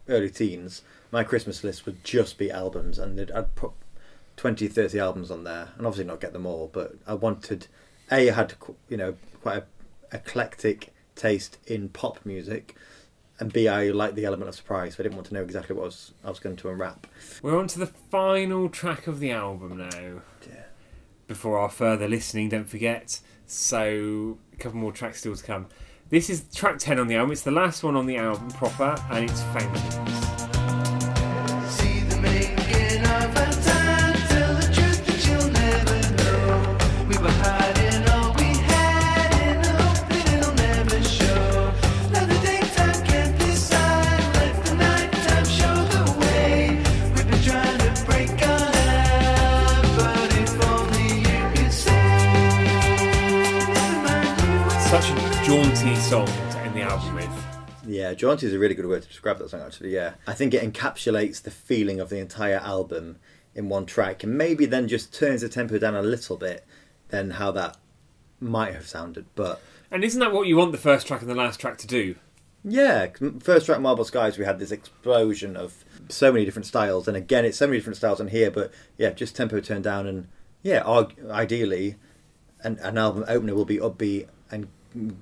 [0.08, 0.82] early teens,
[1.12, 3.70] my Christmas list would just be albums, and I'd put
[4.36, 6.68] 20, 30 albums on there, and obviously not get them all.
[6.72, 7.68] But I wanted,
[8.10, 8.54] a, I had
[8.88, 9.64] you know quite a
[10.16, 12.74] eclectic taste in pop music,
[13.38, 14.94] and b, I like the element of surprise.
[14.94, 17.06] So I didn't want to know exactly what I was, I was going to unwrap.
[17.42, 20.22] We're on to the final track of the album now.
[20.48, 20.64] Yeah.
[21.28, 23.20] Before our further listening, don't forget.
[23.46, 25.66] So, a couple more tracks still to come.
[26.10, 27.32] This is track 10 on the album.
[27.32, 30.31] It's the last one on the album proper, and it's famous.
[58.02, 59.60] Yeah, jaunty is a really good word to describe that song.
[59.60, 63.18] Actually, yeah, I think it encapsulates the feeling of the entire album
[63.54, 66.64] in one track, and maybe then just turns the tempo down a little bit
[67.10, 67.76] than how that
[68.40, 69.26] might have sounded.
[69.36, 69.60] But
[69.90, 72.16] And isn't that what you want the first track and the last track to do?
[72.64, 73.08] yeah,
[73.40, 77.44] first track Marble Skies, we had this explosion of so many different styles, and again,
[77.44, 78.50] it's so many different styles on here.
[78.50, 80.28] But yeah, just tempo turned down, and
[80.62, 80.82] yeah,
[81.30, 81.96] ideally,
[82.64, 84.68] an, an album opener will be upbeat and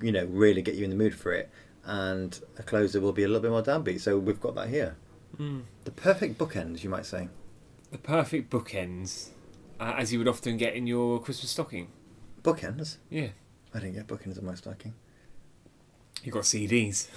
[0.01, 1.49] you know really get you in the mood for it,
[1.85, 4.01] and a closer will be a little bit more downbeat.
[4.01, 4.95] So we've got that here.
[5.85, 7.27] The perfect bookends, you might say.
[7.91, 9.29] The perfect bookends,
[9.79, 11.87] uh, as you would often get in your Christmas stocking.
[12.43, 12.97] Bookends?
[13.09, 13.29] Yeah.
[13.73, 14.93] I didn't get bookends in my stocking.
[16.23, 17.07] You got CDs.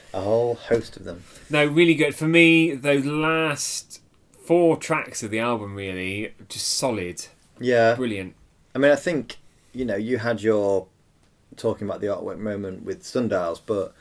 [0.12, 1.22] A whole host of them.
[1.48, 2.14] No, really good.
[2.16, 4.00] For me, those last
[4.44, 7.26] four tracks of the album, really, just solid.
[7.60, 7.94] Yeah.
[7.94, 8.34] Brilliant.
[8.74, 9.38] I mean, I think,
[9.72, 10.88] you know, you had your
[11.56, 13.94] talking about the artwork moment with Sundials, but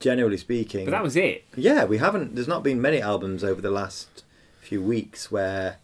[0.00, 0.84] generally speaking.
[0.84, 1.44] But that was it.
[1.56, 2.34] Yeah, we haven't.
[2.34, 4.24] There's not been many albums over the last
[4.60, 5.76] few weeks where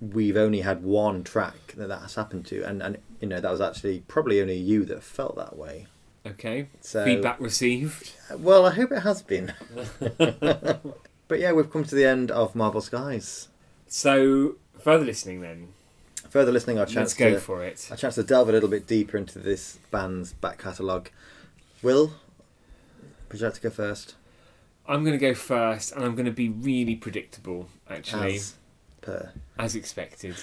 [0.00, 3.50] we've only had one track that that has happened to, and and you know that
[3.50, 5.86] was actually probably only you that felt that way.
[6.26, 6.68] Okay.
[6.80, 8.12] So- Feedback received.
[8.36, 9.52] Well, I hope it has been.
[10.18, 13.48] but yeah, we've come to the end of Marble Skies.
[13.88, 15.68] So, further listening then.
[16.32, 17.90] Further listening, our chance Let's go to for it.
[17.92, 21.10] a chance to delve a little bit deeper into this band's back catalogue.
[21.82, 22.14] Will,
[23.30, 24.14] would you like to go first?
[24.88, 28.54] I'm going to go first, and I'm going to be really predictable, actually, As
[29.02, 29.32] per.
[29.58, 30.36] as expected.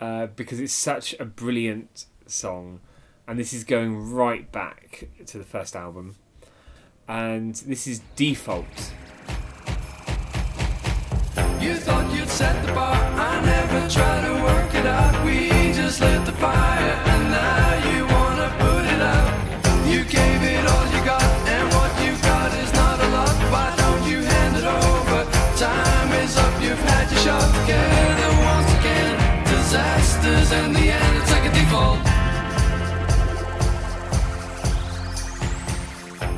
[0.00, 2.80] Uh, because it's such a brilliant song,
[3.28, 6.16] and this is going right back to the first album.
[7.06, 8.92] And this is Default.
[11.66, 12.94] You thought you'd set the bar.
[12.94, 15.24] I never tried to work it out.
[15.26, 19.32] We just lit the fire, and now you wanna put it out.
[19.90, 23.34] You gave it all you got, and what you got is not a lot.
[23.50, 25.20] Why don't you hand it over?
[25.58, 26.54] Time is up.
[26.62, 29.14] You've had your shot together once again.
[29.50, 31.12] Disasters in the end.
[31.18, 32.00] It's like a default.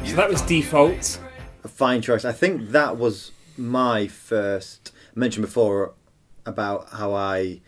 [0.08, 1.20] So that was Default.
[1.64, 2.24] A fine choice.
[2.24, 4.92] I think that was my first.
[5.18, 5.94] I mentioned before
[6.46, 7.60] about how I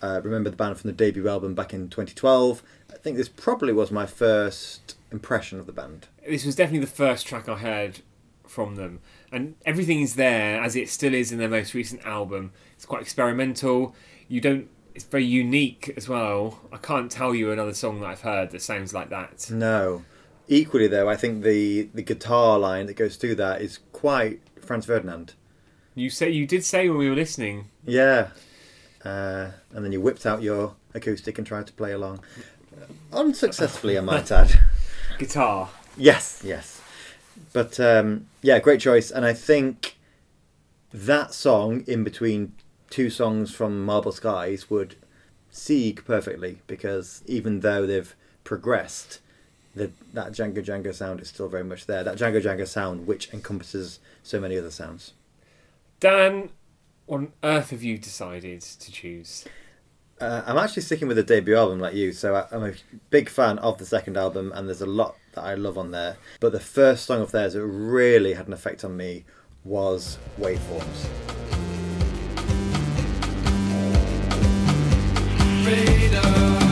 [0.00, 2.62] uh, remember the band from the debut album back in 2012.
[2.90, 6.08] I think this probably was my first impression of the band.
[6.26, 8.00] This was definitely the first track I heard
[8.46, 12.52] from them, and everything is there as it still is in their most recent album.
[12.72, 13.94] It's quite experimental.
[14.26, 14.70] You don't.
[14.94, 16.58] It's very unique as well.
[16.72, 19.50] I can't tell you another song that I've heard that sounds like that.
[19.50, 20.06] No.
[20.48, 24.86] Equally, though, I think the, the guitar line that goes through that is quite Franz
[24.86, 25.34] Ferdinand.
[25.98, 27.66] You say you did say when we were listening.
[27.84, 28.28] Yeah.
[29.04, 32.20] Uh, and then you whipped out your acoustic and tried to play along.
[33.12, 34.60] Unsuccessfully, I might add.
[35.18, 35.70] Guitar.
[35.96, 36.80] Yes, yes.
[37.52, 39.10] But um, yeah, great choice.
[39.10, 39.96] And I think
[40.92, 42.52] that song in between
[42.90, 44.94] two songs from Marble Skies would
[45.50, 49.18] sieg perfectly because even though they've progressed,
[49.74, 52.04] the, that Django Django sound is still very much there.
[52.04, 55.12] That Django Django sound, which encompasses so many other sounds.
[56.00, 56.50] Dan,
[57.06, 59.44] what on earth have you decided to choose?
[60.20, 62.74] Uh, I'm actually sticking with the debut album like you, so I, I'm a
[63.10, 66.16] big fan of the second album, and there's a lot that I love on there.
[66.38, 69.24] But the first song of theirs that really had an effect on me
[69.64, 71.08] was Waveforms.
[75.66, 76.67] Radar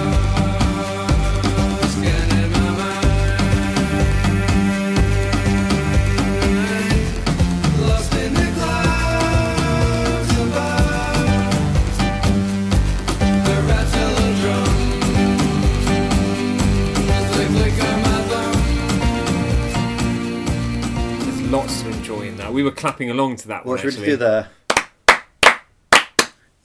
[22.67, 23.77] were clapping along to that one.
[23.77, 24.49] What should we do there?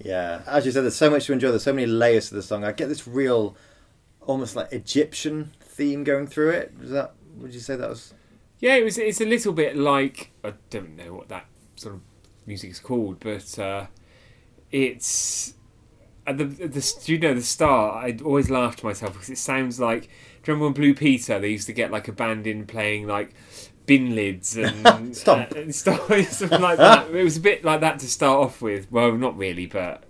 [0.03, 1.49] Yeah, as you said, there's so much to enjoy.
[1.49, 2.63] There's so many layers to the song.
[2.63, 3.55] I get this real,
[4.21, 6.73] almost like Egyptian theme going through it.
[6.79, 7.13] Was that?
[7.37, 8.13] Would you say that was?
[8.59, 8.97] Yeah, it was.
[8.97, 11.45] It's a little bit like I don't know what that
[11.75, 12.01] sort of
[12.45, 13.85] music is called, but uh,
[14.71, 15.53] it's
[16.25, 18.03] at the the you know the start.
[18.03, 20.09] I always laughed to myself because it sounds like.
[20.43, 21.39] Do you remember when Blue Peter?
[21.39, 23.35] They used to get like a band in playing like
[23.85, 25.51] bin lids and Stomp.
[25.55, 27.09] uh, and stuff, something like that.
[27.13, 28.91] It was a bit like that to start off with.
[28.91, 30.03] Well, not really, but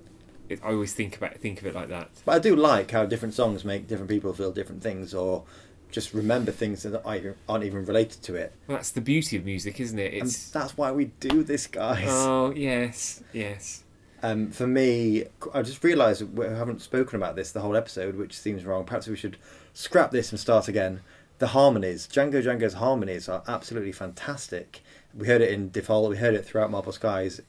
[0.50, 2.10] it, I always think about think of it like that.
[2.26, 5.44] But I do like how different songs make different people feel different things, or
[5.92, 8.54] just remember things that aren't aren't even related to it.
[8.68, 10.14] Well, that's the beauty of music, isn't it?
[10.14, 12.06] And It's that's why we do this, guys.
[12.10, 13.84] oh yes, yes.
[14.24, 18.38] Um, for me, I just realised we haven't spoken about this the whole episode, which
[18.38, 18.84] seems wrong.
[18.84, 19.38] Perhaps we should
[19.74, 21.00] scrap this and start again.
[21.42, 24.84] The harmonies, Django Django's harmonies are absolutely fantastic.
[25.12, 27.42] We heard it in Default, we heard it throughout Marble Skies,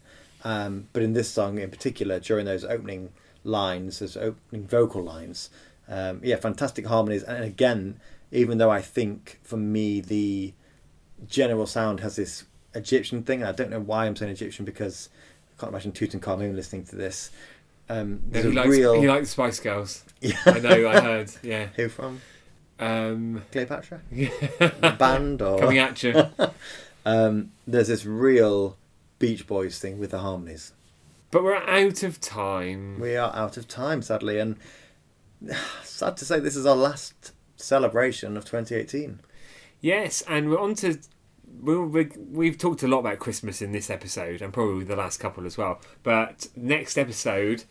[0.44, 3.10] um, but in this song in particular, during those opening
[3.44, 5.50] lines, those opening vocal lines,
[5.90, 7.22] um, yeah, fantastic harmonies.
[7.22, 10.54] And again, even though I think for me the
[11.28, 15.10] general sound has this Egyptian thing, and I don't know why I'm saying Egyptian because
[15.54, 17.30] I can't imagine Tutankhamun listening to this.
[17.90, 20.02] Um, No, he, likes, real he likes Spice Girls.
[20.22, 20.38] Yeah.
[20.46, 21.30] I know, I heard.
[21.42, 21.66] Yeah.
[21.76, 22.22] who from
[22.78, 24.00] Um, Cleopatra
[24.98, 26.24] band or coming at you.
[27.06, 28.76] um, there's this real
[29.18, 30.72] Beach Boys thing with the harmonies.
[31.30, 32.98] But we're out of time.
[33.00, 34.56] We are out of time, sadly, and
[35.82, 39.20] sad to say this is our last celebration of 2018.
[39.80, 40.98] Yes, and we're on to.
[41.60, 45.18] We'll, we we've talked a lot about Christmas in this episode, and probably the last
[45.18, 45.80] couple as well.
[46.02, 47.64] But next episode,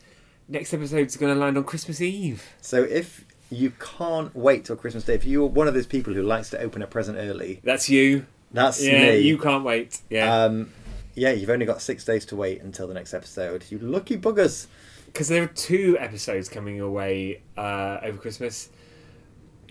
[0.48, 2.48] next episode's going to land on Christmas Eve.
[2.62, 6.24] So if you can't wait till Christmas Day, if you're one of those people who
[6.24, 8.26] likes to open a present early, That's you.
[8.52, 9.20] that's yeah, me.
[9.20, 10.00] you can't wait.
[10.10, 10.72] Yeah, Um,
[11.14, 13.66] yeah, you've only got six days to wait until the next episode.
[13.70, 14.68] You lucky buggers.
[15.08, 18.70] because there are two episodes coming your way uh, over Christmas.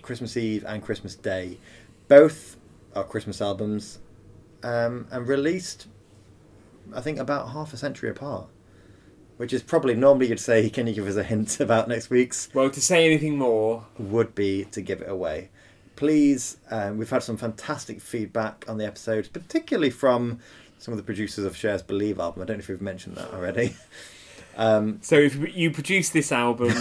[0.03, 1.57] Christmas Eve and Christmas Day.
[2.07, 2.57] Both
[2.95, 3.99] are Christmas albums
[4.63, 5.87] um, and released,
[6.93, 8.47] I think, about half a century apart.
[9.41, 12.47] Which is probably normally you'd say, can you give us a hint about next week's?
[12.53, 15.49] Well, to say anything more, Would be to give it away.
[15.95, 20.41] Please, um, we've had some fantastic feedback on the episodes, particularly from
[20.77, 22.43] some of the producers of Cher's Believe album.
[22.43, 23.75] I don't know if we've mentioned that already.
[24.57, 26.73] Um, so if you produce this album,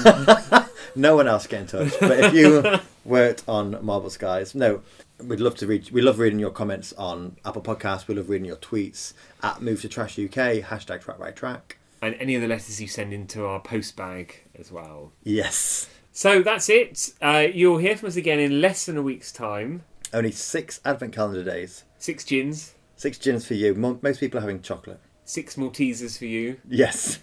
[0.96, 1.92] no one else get in touch.
[2.00, 4.82] But if you worked on Marble Skies, no,
[5.22, 5.88] we'd love to read.
[5.92, 8.08] We love reading your comments on Apple Podcasts.
[8.08, 9.12] We love reading your tweets
[9.44, 11.76] at Move to Trash UK hashtag Track by Track.
[12.02, 15.12] And any of the letters you send into our post bag as well.
[15.22, 17.12] Yes, So that's it.
[17.20, 19.82] Uh, you'll hear from us again in less than a week's time.
[20.12, 21.84] only six Advent calendar days.
[21.98, 23.74] Six gins, Six gins for you.
[23.74, 25.00] Mo- Most people are having chocolate.
[25.24, 26.56] six Maltesers for you.
[26.68, 27.18] Yes,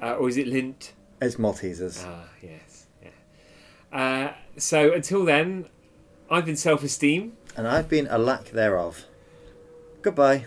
[0.00, 0.92] Uh, or is it Lindt?
[1.20, 2.02] it's Maltesers.
[2.06, 2.86] Ah, yes.
[3.02, 3.10] Yeah.
[3.92, 5.66] Uh, so until then,
[6.30, 7.36] I've been self esteem.
[7.56, 9.04] and I've been a lack thereof.
[10.00, 10.46] Goodbye.